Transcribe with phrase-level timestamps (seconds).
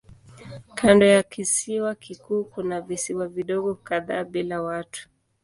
[0.75, 5.09] Kando ya kisiwa kikuu kuna visiwa vidogo kadhaa bila watu.